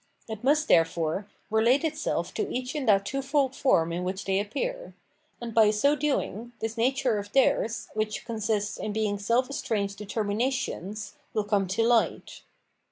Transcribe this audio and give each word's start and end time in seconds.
It 0.27 0.43
must, 0.43 0.67
therefore, 0.67 1.27
relate 1.51 1.83
itself 1.83 2.33
to 2.33 2.51
each 2.51 2.73
in 2.73 2.87
that 2.87 3.05
twofold 3.05 3.55
form 3.55 3.93
in 3.93 4.03
which 4.03 4.25
they 4.25 4.39
appear; 4.39 4.95
and 5.39 5.53
by 5.53 5.69
so 5.69 5.95
domg, 5.95 6.53
this 6.57 6.75
nature 6.75 7.19
of 7.19 7.31
theirs, 7.33 7.87
which 7.93 8.25
consists 8.25 8.77
in 8.77 8.93
being 8.93 9.19
self 9.19 9.47
estranged 9.47 9.99
determin 9.99 10.41
ations, 10.41 11.11
will 11.35 11.43
come 11.43 11.67
to 11.67 11.87
fight. 11.87 12.41